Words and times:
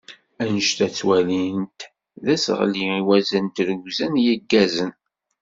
Anect-a 0.41 0.87
ttwalin-t 0.89 1.79
d 2.25 2.27
aseɣli 2.33 2.85
i 2.99 3.01
wazal 3.07 3.41
n 3.45 3.47
tirrugza 3.55 4.07
n 4.11 4.15
yigazen. 4.23 4.93